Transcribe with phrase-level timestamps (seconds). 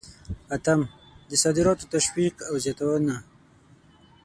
[0.55, 0.81] اتم:
[1.29, 3.15] د صادراتو تشویق او زیاتونه.